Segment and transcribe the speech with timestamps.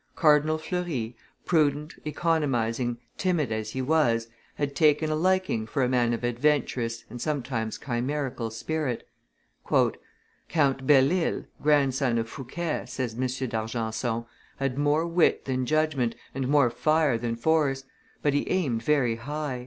[0.15, 1.15] Cardinal Fleury,
[1.45, 7.05] prudent, economizing, timid as he was, had taken a liking for a man of adventurous,
[7.07, 9.07] and sometimes chimerical spirit.
[10.49, 13.27] "Count Belle Isle, grandson of Fouquet," says M.
[13.47, 14.25] d'Argenson,
[14.57, 17.83] "had more wit than judgment, and more fire than force;
[18.23, 19.59] but he aimed very high."